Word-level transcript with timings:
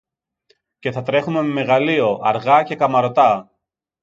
Και 0.79 0.91
θα 0.91 1.01
τρέχομε 1.03 1.41
με 1.41 1.47
μεγαλείο, 1.53 2.19
αργά 2.23 2.63
και 2.63 2.75
καμαρωτά 2.75 3.51